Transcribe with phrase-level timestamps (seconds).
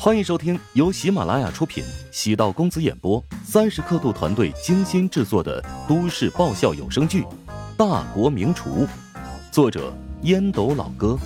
[0.00, 7.22] 欢迎收听由喜马拉雅出品、喜道公子演播、三十刻度团队精心制作的都市爆笑有声剧
[7.76, 8.86] 《大国名厨》，
[9.50, 9.92] 作者
[10.22, 11.18] 烟斗老哥，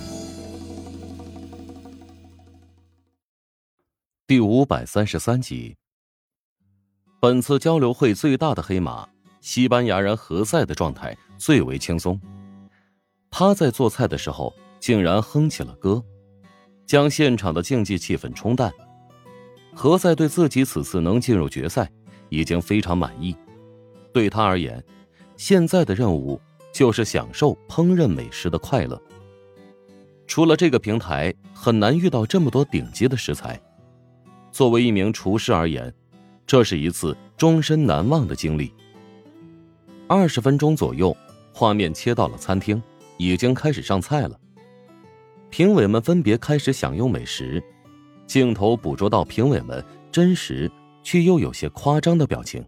[4.25, 5.77] 第五百三十三集。
[7.21, 9.07] 本次交流会最大的黑马，
[9.39, 12.19] 西班牙人何塞的状态最为轻松。
[13.29, 16.03] 他在做菜的时候，竟然哼起了歌。
[16.85, 18.71] 将现场的竞技气氛冲淡。
[19.73, 21.89] 何塞对自己此次能进入决赛
[22.29, 23.35] 已经非常满意。
[24.11, 24.83] 对他而言，
[25.35, 26.39] 现在的任务
[26.71, 29.01] 就是享受烹饪美食的快乐。
[30.27, 33.59] 除了这个平台，很难遇到这么多顶级的食材。
[34.51, 35.91] 作为一名厨师而言，
[36.45, 38.71] 这是一次终身难忘的经历。
[40.07, 41.15] 二十分钟左右，
[41.51, 42.81] 画面切到了餐厅，
[43.17, 44.39] 已经开始上菜了。
[45.53, 47.63] 评委们分别开始享用美食，
[48.25, 50.67] 镜头捕捉到评委们真实
[51.03, 52.65] 却又有些夸张的表情。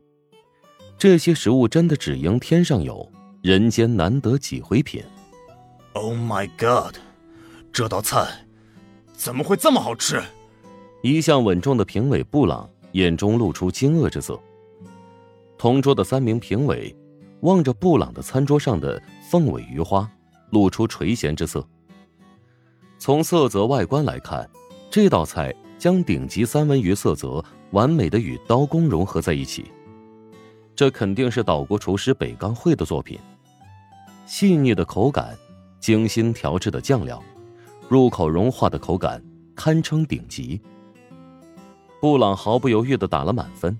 [0.96, 5.04] 这些食物真的只应天上有人间难得几回品。
[5.94, 6.98] Oh my god！
[7.74, 8.46] 这道菜
[9.14, 10.22] 怎么会这么好吃？
[11.02, 14.40] 一向稳重的评委布朗眼中露出惊愕之色。
[15.58, 16.96] 同桌的三名评委
[17.42, 19.02] 望着布朗的餐桌上的
[19.32, 20.08] 凤尾鱼花，
[20.52, 21.68] 露出垂涎之色。
[23.06, 24.50] 从色泽外观来看，
[24.90, 29.66] 这道菜将顶级三文鱼色泽完美的与刀工融合在一起。
[30.76, 33.20] 这肯定是岛国厨师北冈惠的作品。
[34.26, 35.38] 细腻的口感，
[35.80, 37.22] 精心调制的酱料，
[37.88, 39.24] 入口融化的口感
[39.56, 40.60] 堪称顶级。
[42.02, 43.78] 布朗毫不犹豫的打了满分。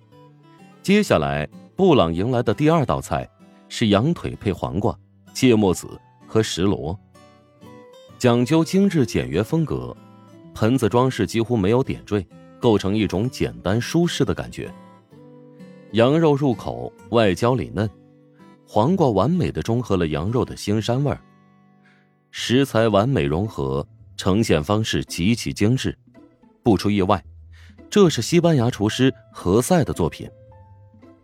[0.84, 3.28] 接下来，布朗迎来的第二道菜
[3.70, 4.96] 是羊腿配黄瓜、
[5.34, 6.96] 芥末籽和石螺。
[8.18, 9.96] 讲究精致简约风格，
[10.54, 12.26] 盆子装饰几乎没有点缀，
[12.60, 14.74] 构成一种简单舒适的感觉。
[15.92, 17.90] 羊肉入口外焦里嫩，
[18.66, 21.22] 黄瓜完美的中和了羊肉的腥膻味儿，
[22.32, 25.96] 食材完美融合，呈现方式极其精致。
[26.64, 27.24] 不出意外，
[27.90, 30.30] 这是西班牙厨师何塞的作品。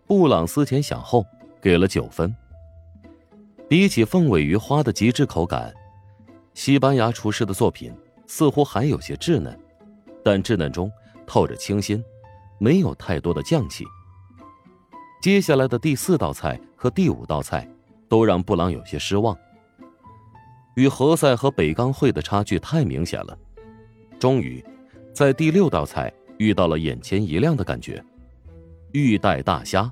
[0.06, 1.24] 布朗思前想后，
[1.60, 2.34] 给了九分。
[3.66, 5.72] 比起凤尾鱼花的极致口感。
[6.54, 7.92] 西班牙厨师的作品
[8.26, 9.58] 似乎还有些稚嫩，
[10.22, 10.90] 但稚嫩中
[11.26, 12.02] 透着清新，
[12.58, 13.84] 没有太多的匠气。
[15.22, 17.68] 接下来的第四道菜和第五道菜
[18.08, 19.36] 都让布朗有些失望。
[20.74, 23.38] 与何塞和北冈会的差距太明显了。
[24.18, 24.64] 终于，
[25.12, 28.02] 在第六道菜遇到了眼前一亮的感觉：
[28.92, 29.90] 玉带大虾，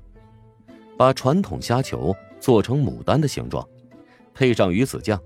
[0.97, 3.67] 把传统虾球做成牡丹的形状，
[4.35, 5.21] 配上鱼子酱。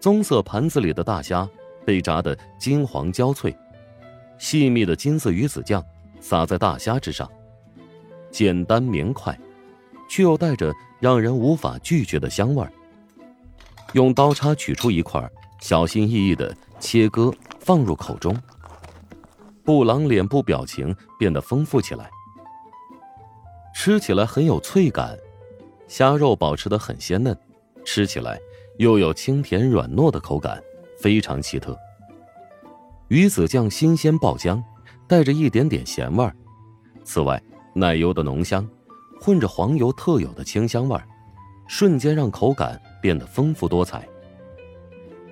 [0.00, 1.46] 棕色盘子里的大虾
[1.84, 3.54] 被炸得金黄焦脆，
[4.38, 5.84] 细密的金色鱼子酱
[6.20, 7.30] 撒在大虾之上，
[8.30, 9.38] 简单明快，
[10.08, 12.72] 却又带着让人无法拒绝的香味儿。
[13.92, 15.28] 用刀叉取出一块，
[15.60, 18.34] 小心翼翼的切割放入口中。
[19.62, 22.08] 布朗脸部表情变得丰富起来，
[23.74, 25.18] 吃起来很有脆感，
[25.86, 27.36] 虾肉保持得很鲜嫩，
[27.84, 28.40] 吃起来。
[28.80, 30.58] 又有清甜软糯的口感，
[30.98, 31.78] 非常奇特。
[33.08, 34.62] 鱼子酱新鲜爆浆，
[35.06, 36.34] 带着一点点咸味儿。
[37.04, 37.38] 此外，
[37.74, 38.66] 奶油的浓香，
[39.20, 41.06] 混着黄油特有的清香味儿，
[41.68, 44.08] 瞬间让口感变得丰富多彩。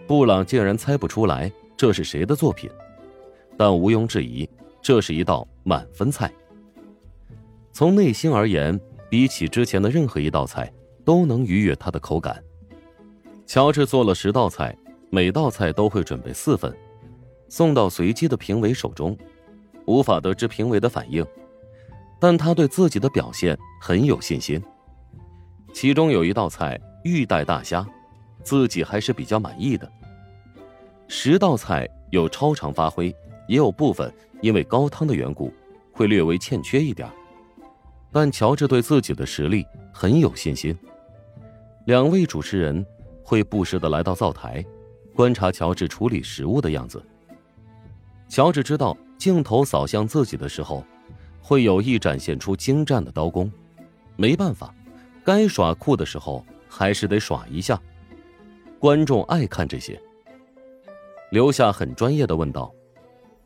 [0.06, 2.70] 布朗竟然猜不出来这是谁的作品，
[3.56, 4.46] 但毋庸置疑，
[4.82, 6.30] 这是一道满分菜。
[7.72, 8.78] 从内心而言，
[9.08, 10.70] 比起之前的任何一道菜，
[11.02, 12.44] 都能愉悦他的口感。
[13.48, 14.76] 乔治做了十道菜，
[15.08, 16.70] 每道菜都会准备四份，
[17.48, 19.16] 送到随机的评委手中，
[19.86, 21.26] 无法得知评委的反应，
[22.20, 24.62] 但他对自己的表现很有信心。
[25.72, 27.88] 其中有一道菜玉带大虾，
[28.42, 29.90] 自己还是比较满意的。
[31.06, 33.06] 十道菜有超常发挥，
[33.48, 34.12] 也有部分
[34.42, 35.50] 因为高汤的缘故
[35.90, 37.08] 会略微欠缺一点，
[38.12, 40.78] 但乔治对自己的实力很有信心。
[41.86, 42.84] 两位主持人。
[43.28, 44.64] 会不时的来到灶台，
[45.14, 47.04] 观察乔治处理食物的样子。
[48.26, 50.82] 乔治知道镜头扫向自己的时候，
[51.42, 53.52] 会有意展现出精湛的刀工。
[54.16, 54.74] 没办法，
[55.22, 57.78] 该耍酷的时候还是得耍一下。
[58.78, 60.00] 观众爱看这些。
[61.30, 62.74] 刘夏很专业的问道：“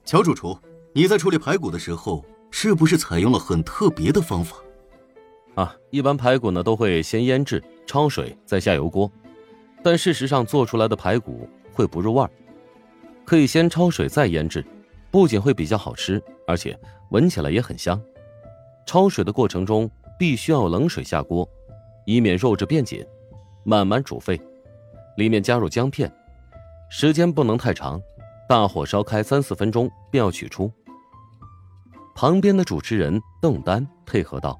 [0.07, 0.57] 乔主厨，
[0.93, 4.59] 你在处理排骨的时候，是不是采用了很特别的方法？”
[5.61, 9.11] 啊，一般排骨呢都会先腌制、焯水，再下油锅。
[9.83, 12.31] 但事实上，做出来的排骨会不入味儿。
[13.25, 14.65] 可以先焯水再腌制，
[15.11, 16.79] 不仅会比较好吃，而且
[17.11, 18.01] 闻起来也很香。
[18.87, 21.49] 焯水的过程中必须要冷水下锅，
[22.05, 23.05] 以免肉质变紧，
[23.65, 24.41] 慢慢煮沸。
[25.17, 26.13] 里面加入姜片，
[26.91, 28.01] 时间不能太长，
[28.49, 30.73] 大火烧开三四分钟便要取出。
[32.15, 34.59] 旁边的主持人邓丹配合道：“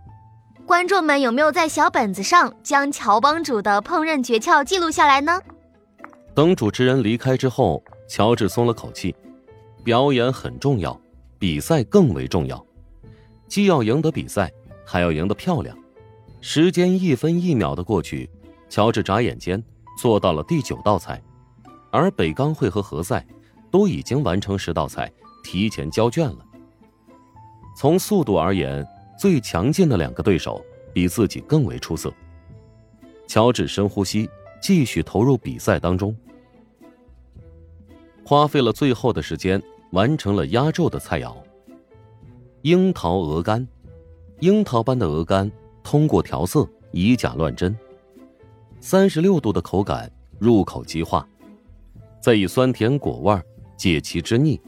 [0.73, 5.39] 观众们有没有在小本子上将乔帮主的烹饪诀窍记录下来呢？”
[6.35, 9.15] 等主持人离开之后，乔治松了口气。
[9.85, 10.99] 表演很重要，
[11.39, 12.65] 比赛更为重要，
[13.47, 14.51] 既要赢得比赛，
[14.83, 15.77] 还要赢得漂亮。
[16.41, 18.31] 时间一分一秒的过去，
[18.71, 19.63] 乔治眨眼间
[19.99, 21.23] 做到了第九道菜，
[21.91, 23.23] 而北钢会和何塞
[23.71, 25.13] 都已经完成十道菜，
[25.45, 26.39] 提前交卷了。
[27.77, 28.83] 从速度而言，
[29.19, 32.13] 最强劲的两个对手比自己更为出色。
[33.27, 34.29] 乔治深呼吸，
[34.61, 36.15] 继续投入比赛当中。
[38.25, 39.63] 花费了最后的时间，
[39.93, 41.35] 完成了压轴的菜肴——
[42.63, 43.67] 樱桃鹅肝。
[44.41, 45.51] 樱桃般的鹅肝，
[45.83, 47.77] 通过调色以假乱真，
[48.81, 51.27] 三十六度的口感，入口即化，
[52.21, 53.41] 再以酸甜果味
[53.77, 54.61] 解其之腻，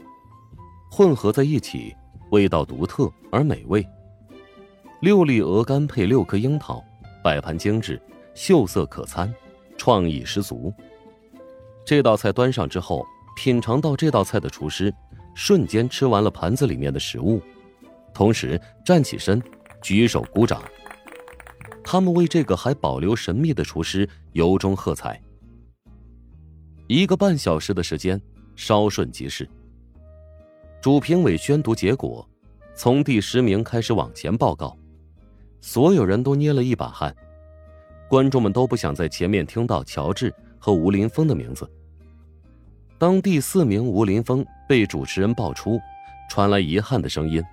[0.91, 1.93] 混合在一起。
[2.31, 3.87] 味道独特而美味。
[5.01, 6.83] 六粒鹅肝配六颗樱桃，
[7.21, 8.01] 摆盘精致，
[8.33, 9.31] 秀色可餐，
[9.77, 10.73] 创意十足。
[11.85, 13.05] 这道菜端上之后，
[13.35, 14.93] 品尝到这道菜的厨师
[15.35, 17.41] 瞬间吃完了盘子里面的食物，
[18.13, 19.41] 同时站起身，
[19.81, 20.63] 举手鼓掌。
[21.83, 25.21] 他们为这个还保留神秘的厨师由衷喝彩。
[26.87, 28.19] 一个半小时的时间，
[28.55, 29.47] 稍瞬即逝。
[30.81, 32.27] 主评委宣读结果，
[32.75, 34.75] 从第十名开始往前报告，
[35.65, 37.13] 所有人都捏了一把汗，
[38.07, 41.67] 观众们都不想在前面听到乔治和吴林峰的名字。
[42.99, 45.79] 当第四名吴林峰被主持人爆出，
[46.29, 47.43] 传来遗憾的声音，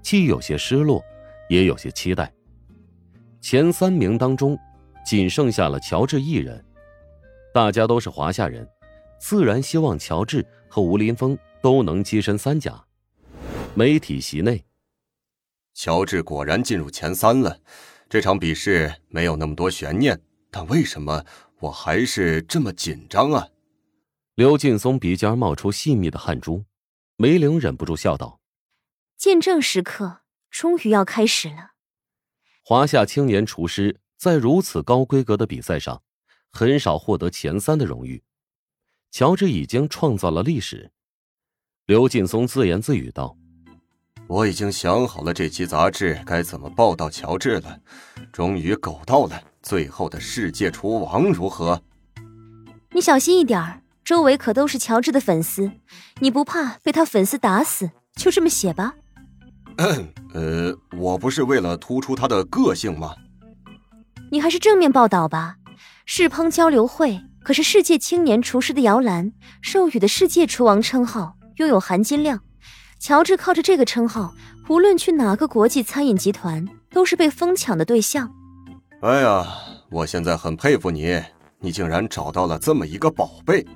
[0.00, 1.02] 既有些失落，
[1.48, 2.32] 也有些期待。
[3.40, 4.56] 前三名当中，
[5.04, 6.64] 仅剩下了乔治一人，
[7.52, 8.64] 大家都是华夏人，
[9.18, 11.36] 自然希望乔治和吴林峰。
[11.62, 12.82] 都能跻身三甲。
[13.74, 14.64] 媒体席内，
[15.82, 17.58] 乔治果然进入前三了。
[18.06, 21.24] 这场比试没有那么多悬念，但为什么
[21.58, 23.48] 我还是这么紧张啊？
[24.34, 26.66] 刘劲松鼻尖冒出细密的汗珠，
[27.16, 28.42] 梅玲忍不住笑道
[29.16, 31.70] ：“见证时刻终于要开始了。”
[32.62, 36.02] 华夏青年厨师在如此高规格的比赛上，
[36.50, 38.22] 很少获得前三的荣誉。
[39.10, 40.92] 乔治已经创造了历史。
[41.86, 43.38] 刘劲松自言自语道
[44.30, 47.76] ：“我已经想好了这期杂志该怎么报道乔治了，
[48.32, 51.82] 终于狗到了最后的世界厨王，如何？
[52.92, 55.72] 你小心一点周围可都是乔治的粉丝，
[56.20, 57.90] 你不怕被他粉丝打死？
[58.14, 58.94] 就这么写吧。
[60.32, 63.16] 呃，我不是为了突出他的个性吗？
[64.30, 65.56] 你还是正面报道吧。
[66.06, 72.40] 世烹交流会可是世界青年厨师的摇篮，授予的世界厨王称号。”拥有含金量，
[73.00, 74.34] 乔治靠着这个称号，
[74.68, 78.30] 无论去哪个国际餐饮集团，都是被疯抢的对象。
[79.00, 79.46] 哎呀，
[79.90, 81.18] 我现在很佩服你，
[81.60, 83.66] 你竟然找到了这么一个宝贝。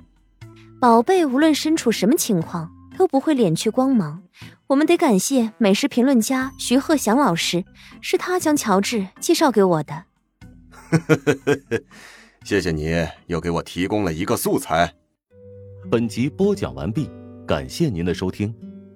[0.79, 4.21] 宝贝无论身处什么情况，都不会敛去光芒。
[4.67, 7.65] 我们得感谢美食评论家徐鹤翔老师，
[8.01, 10.03] 是他将乔治介绍给我的。
[12.45, 12.93] 谢谢你
[13.25, 14.93] 又给我提供了一个素材。
[15.89, 17.09] 本集播讲完毕。
[17.47, 18.51] 感谢您的收听，